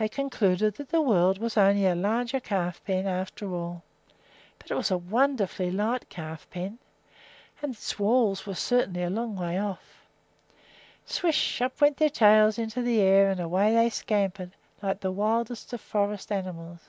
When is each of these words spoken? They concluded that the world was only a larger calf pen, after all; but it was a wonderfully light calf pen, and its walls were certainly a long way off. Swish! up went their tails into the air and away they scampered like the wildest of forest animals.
They 0.00 0.08
concluded 0.08 0.74
that 0.74 0.88
the 0.88 1.00
world 1.00 1.38
was 1.38 1.56
only 1.56 1.86
a 1.86 1.94
larger 1.94 2.40
calf 2.40 2.82
pen, 2.84 3.06
after 3.06 3.54
all; 3.54 3.84
but 4.58 4.72
it 4.72 4.74
was 4.74 4.90
a 4.90 4.98
wonderfully 4.98 5.70
light 5.70 6.08
calf 6.08 6.50
pen, 6.50 6.80
and 7.62 7.72
its 7.72 7.96
walls 7.96 8.46
were 8.46 8.56
certainly 8.56 9.04
a 9.04 9.10
long 9.10 9.36
way 9.36 9.56
off. 9.60 10.04
Swish! 11.06 11.62
up 11.62 11.80
went 11.80 11.98
their 11.98 12.10
tails 12.10 12.58
into 12.58 12.82
the 12.82 13.00
air 13.00 13.30
and 13.30 13.38
away 13.38 13.72
they 13.72 13.90
scampered 13.90 14.56
like 14.82 14.98
the 15.00 15.12
wildest 15.12 15.72
of 15.72 15.80
forest 15.80 16.32
animals. 16.32 16.80